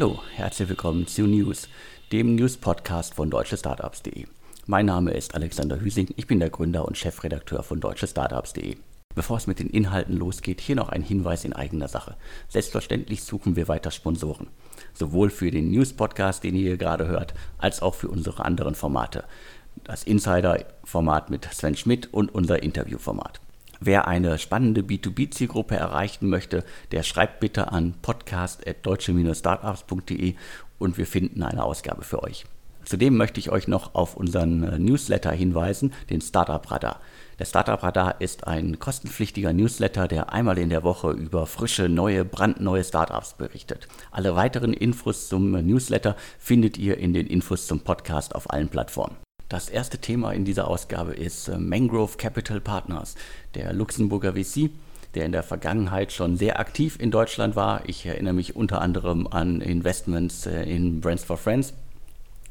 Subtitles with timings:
[0.00, 1.68] Hallo, herzlich willkommen zu News,
[2.12, 4.26] dem News-Podcast von deutschestartups.de.
[4.66, 8.76] Mein Name ist Alexander Hüsing, ich bin der Gründer und Chefredakteur von deutschestartups.de.
[9.16, 12.14] Bevor es mit den Inhalten losgeht, hier noch ein Hinweis in eigener Sache.
[12.46, 14.46] Selbstverständlich suchen wir weiter Sponsoren.
[14.94, 19.24] Sowohl für den News-Podcast, den ihr hier gerade hört, als auch für unsere anderen Formate.
[19.82, 23.40] Das Insider-Format mit Sven Schmidt und unser Interview-Format.
[23.80, 30.34] Wer eine spannende B2B-Zielgruppe erreichen möchte, der schreibt bitte an podcast.deutsche-startups.de
[30.78, 32.44] und wir finden eine Ausgabe für euch.
[32.88, 37.00] Zudem möchte ich euch noch auf unseren äh, Newsletter hinweisen, den Startup Radar.
[37.38, 42.24] Der Startup Radar ist ein kostenpflichtiger Newsletter, der einmal in der Woche über frische, neue,
[42.24, 43.88] brandneue Startups berichtet.
[44.10, 49.27] Alle weiteren Infos zum Newsletter findet ihr in den Infos zum Podcast auf allen Plattformen.
[49.48, 53.14] Das erste Thema in dieser Ausgabe ist äh, Mangrove Capital Partners,
[53.54, 54.68] der Luxemburger VC,
[55.14, 57.80] der in der Vergangenheit schon sehr aktiv in Deutschland war.
[57.88, 61.72] Ich erinnere mich unter anderem an Investments äh, in Brands for Friends,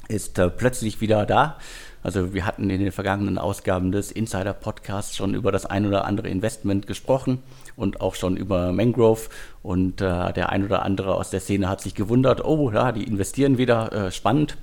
[0.07, 1.59] ist äh, plötzlich wieder da.
[2.01, 6.05] Also wir hatten in den vergangenen Ausgaben des Insider Podcasts schon über das ein oder
[6.05, 7.43] andere Investment gesprochen
[7.75, 9.29] und auch schon über Mangrove.
[9.61, 13.03] Und äh, der ein oder andere aus der Szene hat sich gewundert, oh ja, die
[13.03, 14.57] investieren wieder, äh, spannend.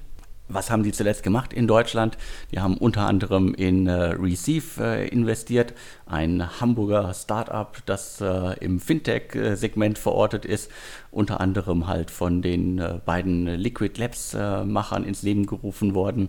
[0.49, 2.19] Was haben die zuletzt gemacht in Deutschland?
[2.53, 5.73] Die haben unter anderem in äh, Receive äh, investiert,
[6.05, 10.71] ein Hamburger Startup, das äh, im Fintech-Segment verortet ist,
[11.11, 16.29] unter anderem halt von den äh, beiden Liquid Labs-Machern ins Leben gerufen worden,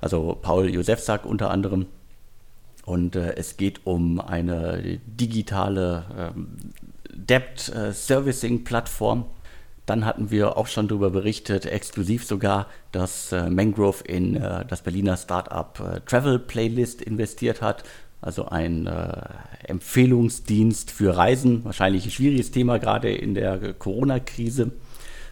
[0.00, 1.86] also Paul Josefsack unter anderem.
[2.84, 6.56] Und äh, es geht um eine digitale ähm,
[7.14, 9.26] Debt-Servicing-Plattform
[9.86, 14.82] dann hatten wir auch schon darüber berichtet, exklusiv sogar, dass äh, Mangrove in äh, das
[14.82, 17.84] Berliner Startup äh, Travel Playlist investiert hat.
[18.22, 19.20] Also ein äh,
[19.64, 21.64] Empfehlungsdienst für Reisen.
[21.64, 24.72] Wahrscheinlich ein schwieriges Thema, gerade in der Corona-Krise.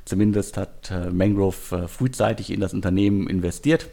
[0.04, 3.88] Zumindest hat äh, Mangrove äh, frühzeitig in das Unternehmen investiert.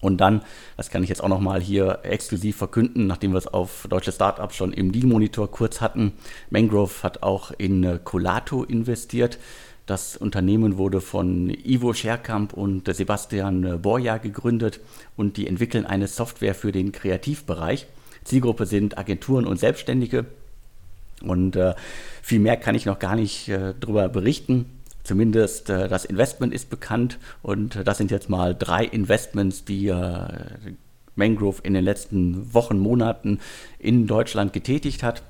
[0.00, 0.42] Und dann,
[0.76, 4.56] das kann ich jetzt auch nochmal hier exklusiv verkünden, nachdem wir es auf deutsche Startups
[4.56, 6.12] schon im Deal-Monitor kurz hatten.
[6.50, 9.38] Mangrove hat auch in Colato investiert.
[9.86, 14.80] Das Unternehmen wurde von Ivo Scherkamp und Sebastian Borja gegründet
[15.16, 17.86] und die entwickeln eine Software für den Kreativbereich.
[18.24, 20.26] Zielgruppe sind Agenturen und Selbstständige.
[21.20, 21.74] Und äh,
[22.22, 24.66] viel mehr kann ich noch gar nicht äh, darüber berichten.
[25.04, 30.28] Zumindest äh, das Investment ist bekannt und das sind jetzt mal drei Investments, die äh,
[31.16, 33.40] Mangrove in den letzten Wochen, Monaten
[33.78, 35.22] in Deutschland getätigt hat.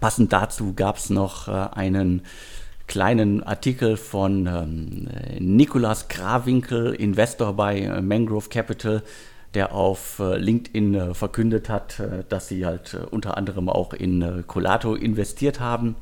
[0.00, 2.22] Passend dazu gab es noch äh, einen
[2.86, 5.08] kleinen Artikel von ähm,
[5.38, 9.02] Nikolas Krawinkel, Investor bei äh, Mangrove Capital,
[9.54, 14.94] der auf äh, LinkedIn äh, verkündet hat, dass sie halt unter anderem auch in Colato
[14.94, 15.96] investiert haben.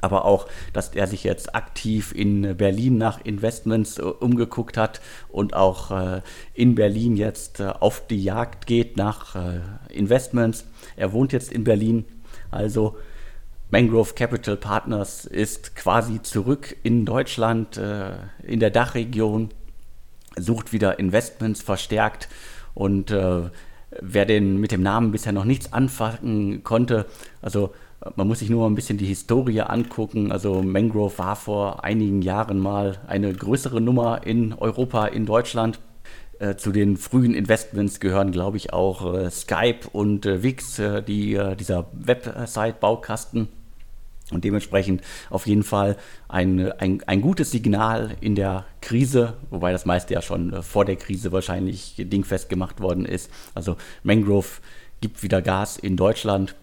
[0.00, 5.00] Aber auch, dass er sich jetzt aktiv in Berlin nach Investments umgeguckt hat
[5.30, 6.20] und auch
[6.52, 9.34] in Berlin jetzt auf die Jagd geht nach
[9.88, 10.66] Investments.
[10.96, 12.04] Er wohnt jetzt in Berlin.
[12.50, 12.98] Also
[13.74, 18.12] Mangrove Capital Partners ist quasi zurück in Deutschland, äh,
[18.44, 19.48] in der Dachregion,
[20.36, 22.28] sucht wieder Investments verstärkt
[22.74, 23.50] und äh,
[24.00, 27.06] wer den mit dem Namen bisher noch nichts anfangen konnte,
[27.42, 27.72] also
[28.14, 30.30] man muss sich nur ein bisschen die Historie angucken.
[30.30, 35.80] Also Mangrove war vor einigen Jahren mal eine größere Nummer in Europa, in Deutschland.
[36.38, 43.48] Äh, zu den frühen Investments gehören, glaube ich, auch Skype und Wix, die, dieser Website-Baukasten.
[44.30, 45.96] Und dementsprechend auf jeden Fall
[46.28, 50.84] ein, ein, ein gutes Signal in der Krise, wobei das meiste ja schon äh, vor
[50.84, 53.30] der Krise wahrscheinlich dingfest gemacht worden ist.
[53.54, 54.60] Also Mangrove
[55.02, 56.54] gibt wieder Gas in Deutschland.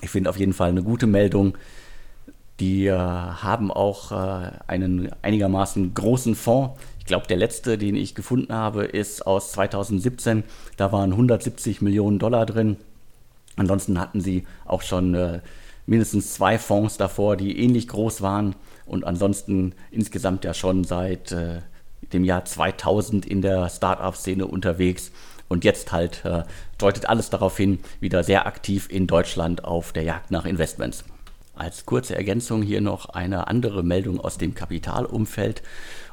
[0.00, 1.58] Ich finde auf jeden Fall eine gute Meldung.
[2.60, 6.80] Die äh, haben auch äh, einen einigermaßen großen Fonds.
[6.98, 10.44] Ich glaube, der letzte, den ich gefunden habe, ist aus 2017.
[10.78, 12.76] Da waren 170 Millionen Dollar drin.
[13.56, 15.40] Ansonsten hatten sie auch schon äh,
[15.90, 18.54] mindestens zwei Fonds davor, die ähnlich groß waren
[18.86, 21.62] und ansonsten insgesamt ja schon seit äh,
[22.12, 25.10] dem Jahr 2000 in der Startup-Szene unterwegs
[25.48, 26.44] und jetzt halt äh,
[26.78, 31.02] deutet alles darauf hin, wieder sehr aktiv in Deutschland auf der Jagd nach Investments.
[31.56, 35.60] Als kurze Ergänzung hier noch eine andere Meldung aus dem Kapitalumfeld.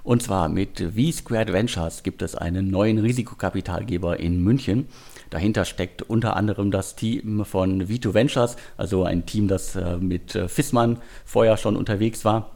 [0.02, 4.88] Und zwar mit V-Squared Ventures gibt es einen neuen Risikokapitalgeber in München.
[5.30, 10.36] Dahinter steckt unter anderem das Team von V2 Ventures, also ein Team, das äh, mit
[10.36, 12.52] äh, Fissmann vorher schon unterwegs war.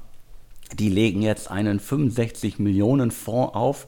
[0.74, 3.88] Die legen jetzt einen 65 Millionen Fonds auf.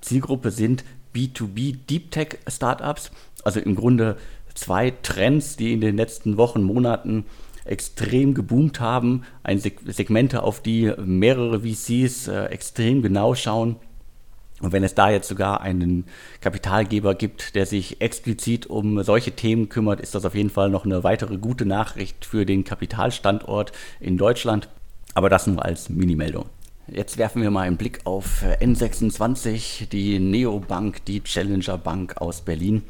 [0.00, 0.84] Zielgruppe sind
[1.14, 3.10] B2B Deep Tech Startups,
[3.44, 4.16] also im Grunde
[4.54, 7.24] zwei Trends, die in den letzten Wochen, Monaten
[7.64, 9.22] extrem geboomt haben.
[9.42, 13.76] Ein Segmente, auf die mehrere VCs äh, extrem genau schauen.
[14.60, 16.04] Und wenn es da jetzt sogar einen
[16.40, 20.84] Kapitalgeber gibt, der sich explizit um solche Themen kümmert, ist das auf jeden Fall noch
[20.84, 24.68] eine weitere gute Nachricht für den Kapitalstandort in Deutschland.
[25.14, 26.46] Aber das nur als Minimeldung.
[26.88, 32.82] Jetzt werfen wir mal einen Blick auf N26, die Neobank, die Challenger Bank aus Berlin.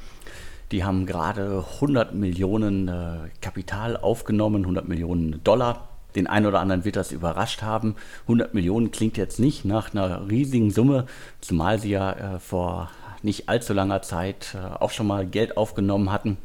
[0.71, 6.85] Die haben gerade 100 Millionen äh, Kapital aufgenommen, 100 Millionen Dollar den einen oder anderen
[6.85, 7.95] wird das überrascht haben.
[8.23, 11.07] 100 Millionen klingt jetzt nicht nach einer riesigen Summe,
[11.41, 12.91] zumal sie ja äh, vor
[13.23, 16.39] nicht allzu langer Zeit äh, auch schon mal Geld aufgenommen hatten.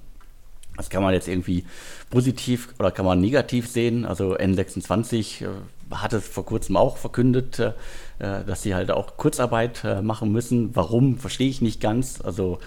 [0.77, 1.65] Das kann man jetzt irgendwie
[2.09, 4.05] positiv oder kann man negativ sehen.
[4.05, 5.47] Also N26 äh,
[5.91, 7.73] hat es vor kurzem auch verkündet, äh,
[8.19, 10.75] äh, dass sie halt auch Kurzarbeit äh, machen müssen.
[10.75, 12.21] Warum, verstehe ich nicht ganz.
[12.21, 12.59] Also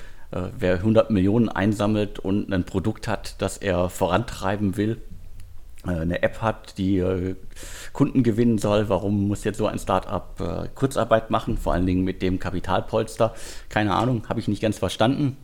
[0.58, 5.13] wer 100 Millionen einsammelt und ein Produkt hat, das er vorantreiben will, äh,
[5.86, 7.36] eine App hat, die äh,
[7.92, 8.88] Kunden gewinnen soll.
[8.88, 11.58] Warum muss jetzt so ein Startup äh, Kurzarbeit machen?
[11.58, 13.34] Vor allen Dingen mit dem Kapitalpolster.
[13.68, 15.36] Keine Ahnung, habe ich nicht ganz verstanden.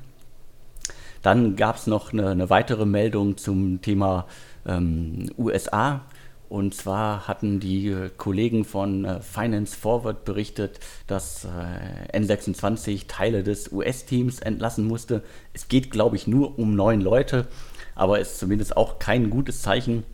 [1.22, 4.26] Dann gab es noch eine, eine, weitere Meldung zum Thema
[4.66, 6.02] ähm, USA.
[6.48, 13.70] Und zwar hatten die Kollegen von äh, Finance Forward berichtet, dass äh, N26 Teile des
[13.70, 15.22] US-Teams entlassen musste.
[15.52, 17.46] Es geht, glaube ich, nur um neun Leute,
[17.94, 20.04] aber ist zumindest auch kein gutes Zeichen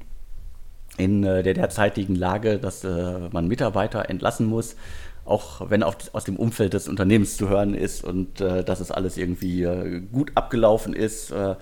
[0.98, 4.76] in äh, der derzeitigen Lage, dass äh, man Mitarbeiter entlassen muss,
[5.26, 8.90] auch wenn auf, aus dem Umfeld des Unternehmens zu hören ist und äh, dass es
[8.90, 11.56] alles irgendwie äh, gut abgelaufen ist, äh,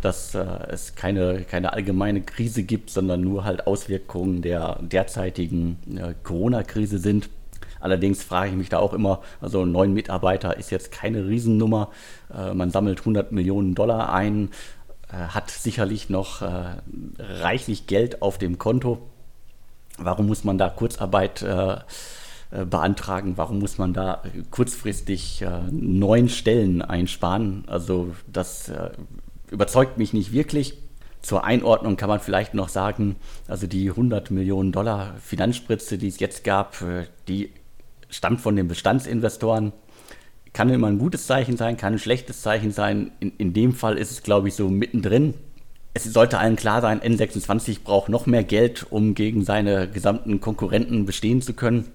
[0.00, 5.76] dass äh, es keine, keine allgemeine Krise gibt, sondern nur halt Auswirkungen der derzeitigen
[6.24, 7.28] Corona-Krise sind.
[7.78, 11.88] Allerdings frage ich mich da auch immer, also neun Mitarbeiter ist jetzt keine Riesennummer.
[12.52, 14.50] man sammelt 100 Millionen Dollar ein
[15.12, 16.76] hat sicherlich noch äh,
[17.18, 18.98] reichlich Geld auf dem Konto.
[19.98, 21.78] Warum muss man da Kurzarbeit äh,
[22.64, 23.36] beantragen?
[23.36, 27.64] Warum muss man da kurzfristig neun Stellen einsparen?
[27.68, 28.72] Also das
[29.50, 30.76] überzeugt mich nicht wirklich.
[31.22, 33.14] Zur Einordnung kann man vielleicht noch sagen,
[33.46, 36.82] also die 100 Millionen Dollar Finanzspritze, die es jetzt gab,
[37.28, 37.52] die
[38.08, 39.72] stammt von den Bestandsinvestoren
[40.52, 43.12] kann immer ein gutes Zeichen sein, kann ein schlechtes Zeichen sein.
[43.20, 45.34] In, in dem Fall ist es, glaube ich, so mittendrin.
[45.94, 51.04] Es sollte allen klar sein, N26 braucht noch mehr Geld, um gegen seine gesamten Konkurrenten
[51.04, 51.90] bestehen zu können.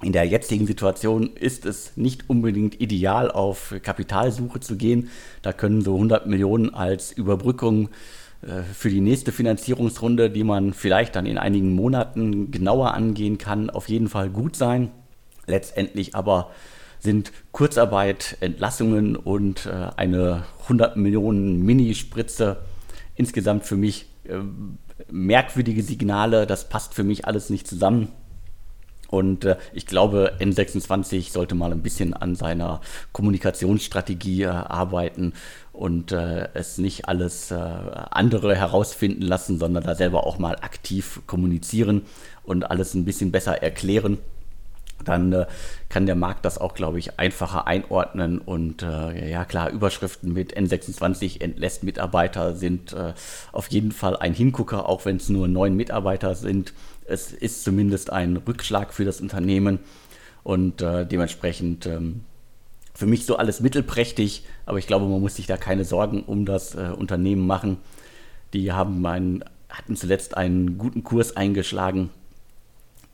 [0.00, 5.10] In der jetzigen Situation ist es nicht unbedingt ideal, auf Kapitalsuche zu gehen.
[5.42, 7.88] Da können so 100 Millionen als Überbrückung
[8.42, 13.70] äh, für die nächste Finanzierungsrunde, die man vielleicht dann in einigen Monaten genauer angehen kann,
[13.70, 14.92] auf jeden Fall gut sein.
[15.46, 16.52] Letztendlich aber
[17.00, 22.58] sind Kurzarbeit, Entlassungen und äh, eine 100 Millionen Minispritze
[23.14, 24.38] insgesamt für mich äh,
[25.10, 26.46] merkwürdige Signale.
[26.46, 28.08] Das passt für mich alles nicht zusammen.
[29.08, 32.80] Und äh, ich glaube, N26 sollte mal ein bisschen an seiner
[33.12, 35.32] Kommunikationsstrategie äh, arbeiten
[35.72, 41.22] und äh, es nicht alles äh, andere herausfinden lassen, sondern da selber auch mal aktiv
[41.26, 42.02] kommunizieren
[42.42, 44.18] und alles ein bisschen besser erklären
[45.04, 45.46] dann äh,
[45.88, 48.38] kann der Markt das auch, glaube ich, einfacher einordnen.
[48.38, 53.14] Und äh, ja, klar, Überschriften mit N26 entlässt Mitarbeiter sind äh,
[53.52, 56.72] auf jeden Fall ein Hingucker, auch wenn es nur neun Mitarbeiter sind.
[57.06, 59.78] Es ist zumindest ein Rückschlag für das Unternehmen
[60.42, 62.24] und äh, dementsprechend ähm,
[62.94, 66.44] für mich so alles mittelprächtig, aber ich glaube, man muss sich da keine Sorgen um
[66.44, 67.78] das äh, Unternehmen machen.
[68.52, 72.10] Die haben einen, hatten zuletzt einen guten Kurs eingeschlagen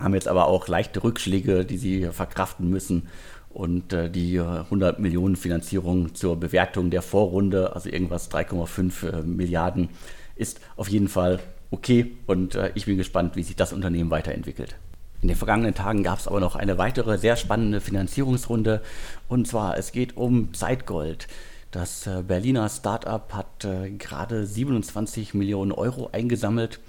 [0.04, 3.08] haben jetzt aber auch leichte Rückschläge, die sie verkraften müssen.
[3.48, 9.88] Und äh, die 100 Millionen Finanzierung zur Bewertung der Vorrunde, also irgendwas 3,5 äh, Milliarden,
[10.36, 12.16] ist auf jeden Fall okay.
[12.26, 14.76] Und äh, ich bin gespannt, wie sich das Unternehmen weiterentwickelt.
[15.22, 18.82] In den vergangenen Tagen gab es aber noch eine weitere sehr spannende Finanzierungsrunde.
[19.28, 21.28] Und zwar, es geht um Zeitgold.
[21.70, 26.80] Das äh, Berliner Startup hat äh, gerade 27 Millionen Euro eingesammelt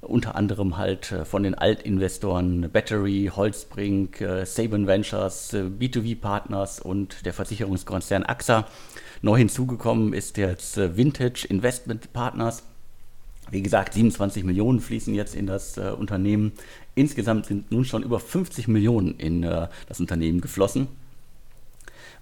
[0.00, 6.80] unter anderem halt äh, von den Altinvestoren Battery, Holzbrink, äh, Saban Ventures, äh, B2B Partners
[6.80, 8.66] und der Versicherungskonzern AXA.
[9.22, 12.62] Neu hinzugekommen ist jetzt Vintage Investment Partners.
[13.50, 16.52] Wie gesagt, 27 Millionen fließen jetzt in das äh, Unternehmen.
[16.94, 20.86] Insgesamt sind nun schon über 50 Millionen in äh, das Unternehmen geflossen.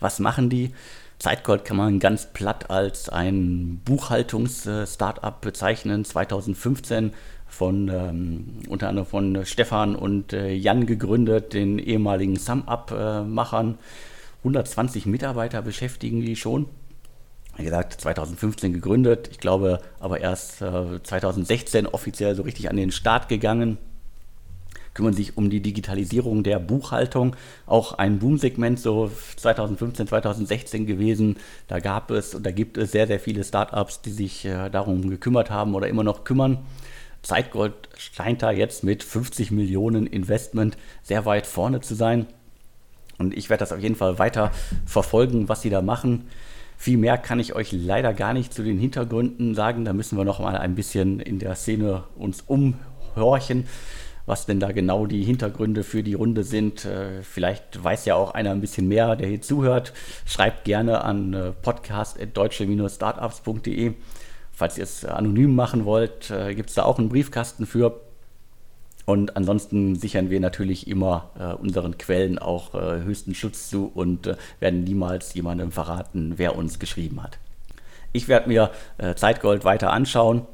[0.00, 0.72] Was machen die?
[1.18, 6.04] Zeitgold kann man ganz platt als ein Buchhaltungs-Startup bezeichnen.
[6.04, 7.12] 2015
[7.48, 13.78] von ähm, unter anderem von Stefan und äh, Jan gegründet, den ehemaligen SumUp-Machern.
[14.38, 16.66] 120 Mitarbeiter beschäftigen die schon.
[17.56, 22.92] wie gesagt, 2015 gegründet, ich glaube aber erst äh, 2016 offiziell so richtig an den
[22.92, 23.78] Start gegangen.
[24.98, 27.36] Kümmern sich um die Digitalisierung der Buchhaltung,
[27.66, 31.36] auch ein Boomsegment so 2015, 2016 gewesen.
[31.68, 35.08] Da gab es und da gibt es sehr, sehr viele Startups, die sich äh, darum
[35.08, 36.58] gekümmert haben oder immer noch kümmern.
[37.22, 42.26] Zeitgold scheint da jetzt mit 50 Millionen Investment sehr weit vorne zu sein.
[43.18, 44.50] Und ich werde das auf jeden Fall weiter
[44.84, 46.26] verfolgen, was sie da machen.
[46.76, 49.84] Viel mehr kann ich euch leider gar nicht zu den Hintergründen sagen.
[49.84, 53.68] Da müssen wir noch mal ein bisschen in der Szene uns umhorchen,
[54.28, 56.84] was denn da genau die Hintergründe für die Runde sind.
[56.84, 59.94] Äh, vielleicht weiß ja auch einer ein bisschen mehr, der hier zuhört.
[60.26, 63.94] Schreibt gerne an äh, podcast.deutsche-startups.de.
[64.52, 68.02] Falls ihr es anonym machen wollt, äh, gibt es da auch einen Briefkasten für.
[69.06, 74.84] Und ansonsten sichern wir natürlich immer äh, unseren Quellen auch höchsten Schutz zu und werden
[74.84, 77.38] niemals jemandem verraten, wer uns geschrieben hat.
[78.12, 78.70] Ich werde mir
[79.16, 80.46] Zeitgold weiter anschauen.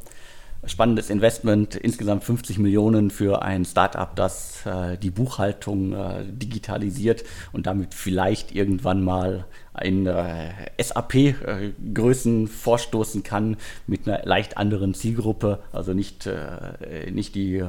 [0.66, 7.66] Spannendes Investment, insgesamt 50 Millionen für ein Startup, das äh, die Buchhaltung äh, digitalisiert und
[7.66, 9.44] damit vielleicht irgendwann mal
[9.82, 10.06] in
[10.80, 13.56] SAP-Größen vorstoßen kann
[13.88, 16.28] mit einer leicht anderen Zielgruppe, also nicht,
[17.10, 17.64] nicht die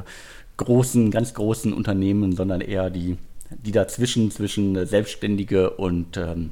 [0.57, 3.17] großen, ganz großen Unternehmen, sondern eher die,
[3.49, 6.51] die dazwischen, zwischen Selbstständige und ähm,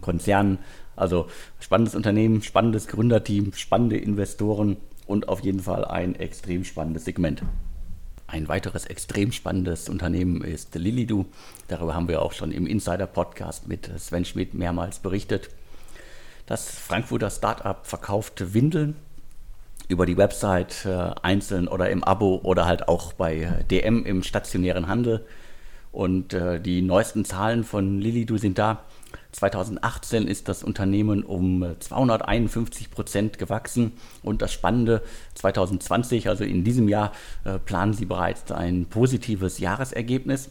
[0.00, 0.58] Konzernen.
[0.94, 1.26] Also
[1.60, 7.42] spannendes Unternehmen, spannendes Gründerteam, spannende Investoren und auf jeden Fall ein extrem spannendes Segment.
[8.28, 11.26] Ein weiteres extrem spannendes Unternehmen ist Lilidu.
[11.68, 15.48] Darüber haben wir auch schon im Insider-Podcast mit Sven Schmidt mehrmals berichtet.
[16.46, 18.96] Das Frankfurter Startup verkauft Windeln
[19.88, 24.88] über die Website äh, einzeln oder im Abo oder halt auch bei DM im stationären
[24.88, 25.24] Handel.
[25.92, 28.82] Und äh, die neuesten Zahlen von Lilidu sind da.
[29.32, 33.92] 2018 ist das Unternehmen um 251 Prozent gewachsen.
[34.22, 35.02] Und das Spannende,
[35.34, 37.12] 2020, also in diesem Jahr,
[37.44, 40.50] äh, planen sie bereits ein positives Jahresergebnis.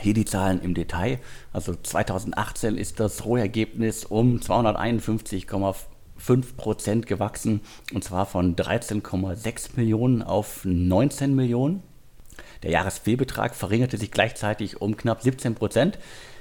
[0.00, 1.18] Hier die Zahlen im Detail.
[1.52, 5.76] Also 2018 ist das Rohergebnis um 251,5
[6.18, 7.60] 5% gewachsen
[7.94, 11.82] und zwar von 13,6 Millionen auf 19 Millionen.
[12.62, 15.54] Der Jahresfehlbetrag verringerte sich gleichzeitig um knapp 17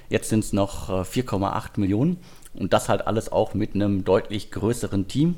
[0.09, 2.17] Jetzt sind es noch 4,8 äh, Millionen
[2.53, 5.35] und das halt alles auch mit einem deutlich größeren Team.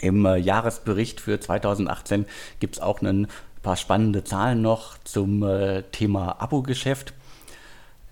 [0.00, 2.26] Im äh, Jahresbericht für 2018
[2.60, 3.28] gibt es auch ein
[3.62, 7.12] paar spannende Zahlen noch zum äh, Thema Abo-Geschäft.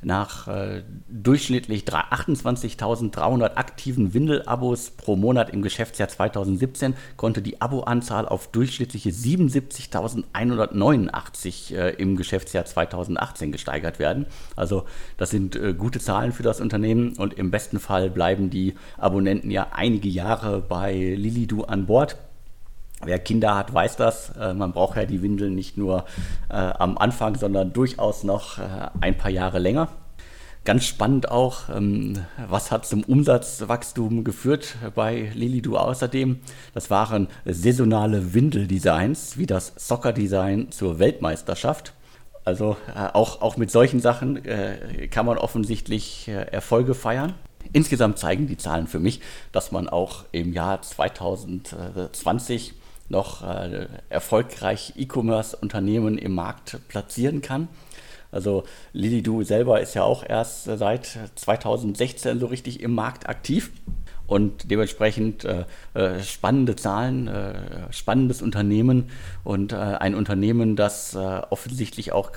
[0.03, 8.53] Nach äh, durchschnittlich 28.300 aktiven Windel-Abos pro Monat im Geschäftsjahr 2017 konnte die Abo-Anzahl auf
[8.53, 14.27] durchschnittliche 77.189 äh, im Geschäftsjahr 2018 gesteigert werden.
[14.55, 14.85] Also
[15.17, 19.51] das sind äh, gute Zahlen für das Unternehmen und im besten Fall bleiben die Abonnenten
[19.51, 22.19] ja einige Jahre bei Lilidu an Bord.
[23.05, 24.31] Wer Kinder hat, weiß das.
[24.31, 26.07] Äh, man braucht ja die Windeln nicht nur
[26.49, 28.63] äh, am Anfang, sondern durchaus noch äh,
[29.01, 29.89] ein paar Jahre länger.
[30.67, 36.41] Ganz spannend auch, ähm, was hat zum Umsatzwachstum geführt bei Lilidu außerdem?
[36.75, 41.93] Das waren saisonale Windeldesigns, wie das Soccer-Design zur Weltmeisterschaft.
[42.45, 47.35] Also äh, auch, auch mit solchen Sachen äh, kann man offensichtlich äh, Erfolge feiern.
[47.73, 49.21] Insgesamt zeigen die Zahlen für mich,
[49.53, 52.75] dass man auch im Jahr 2020
[53.09, 57.69] noch äh, erfolgreich E-Commerce-Unternehmen im Markt platzieren kann.
[58.33, 63.71] Also Lilidu selber ist ja auch erst seit 2016 so richtig im Markt aktiv
[64.27, 67.55] und dementsprechend äh, äh, spannende Zahlen, äh,
[67.91, 69.11] spannendes Unternehmen
[69.45, 72.33] und äh, ein Unternehmen, das äh, offensichtlich auch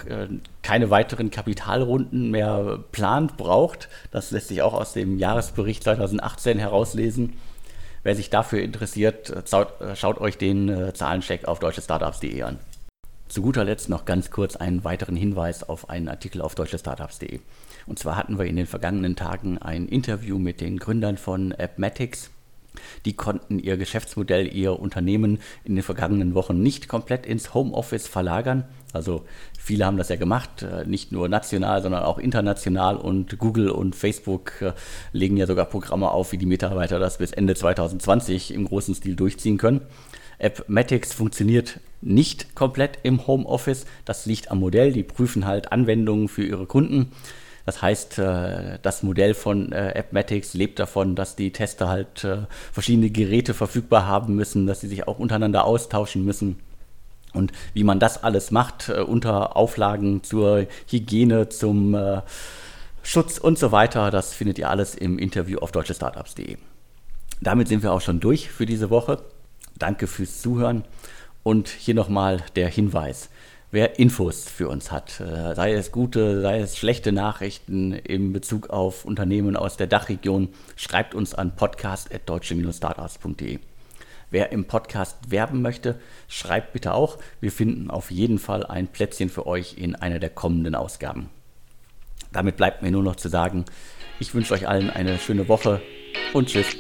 [0.62, 3.90] keine weiteren Kapitalrunden mehr plant, braucht.
[4.12, 7.34] Das lässt sich auch aus dem Jahresbericht 2018 herauslesen.
[8.04, 12.60] Wer sich dafür interessiert, schaut, äh, schaut euch den äh, Zahlencheck auf deutschestartups.de an.
[13.28, 17.40] Zu guter Letzt noch ganz kurz einen weiteren Hinweis auf einen Artikel auf deutschestartups.de.
[17.86, 22.32] Und zwar hatten wir in den vergangenen Tagen ein Interview mit den Gründern von Appmatics.
[23.06, 28.66] Die konnten ihr Geschäftsmodell, ihr Unternehmen in den vergangenen Wochen nicht komplett ins Homeoffice verlagern.
[28.94, 29.26] Also
[29.60, 33.96] viele haben das ja gemacht, äh, nicht nur national, sondern auch international und Google und
[33.96, 34.74] Facebook äh,
[35.12, 39.16] legen ja sogar Programme auf, wie die Mitarbeiter das bis Ende 2020 im großen Stil
[39.16, 39.82] durchziehen können.
[40.40, 43.86] Appmatics funktioniert nicht komplett im Homeoffice.
[44.06, 44.94] Das liegt am Modell.
[44.94, 47.12] Die prüfen halt Anwendungen für ihre Kunden.
[47.70, 52.28] Das heißt, äh, das Modell von Appmatics lebt davon, dass die Tester halt
[52.72, 56.58] verschiedene Geräte verfügbar haben müssen, dass sie sich auch untereinander austauschen müssen
[57.34, 62.22] und wie man das alles macht äh, unter Auflagen zur Hygiene, zum äh,
[63.04, 66.58] Schutz und so weiter, das findet ihr alles im Interview auf deutschestartups.de.
[67.42, 69.22] Damit sind wir auch schon durch für diese Woche.
[69.78, 70.84] Danke fürs Zuhören
[71.44, 73.30] und hier nochmal der Hinweis.
[73.72, 78.72] Wer Infos für uns hat, äh, sei es gute, sei es schlechte Nachrichten in Bezug
[78.72, 83.60] auf Unternehmen aus der Dachregion, schreibt uns an podcast.deutsche-startups.de.
[84.32, 87.20] Wer im Podcast werben möchte, schreibt bitte auch.
[87.42, 91.30] Wir finden auf jeden Fall ein Plätzchen für euch in einer der kommenden Ausgaben.
[92.32, 93.66] Damit bleibt mir nur noch zu sagen,
[94.20, 95.80] ich wünsche euch allen eine schöne Woche
[96.34, 96.76] und tschüss.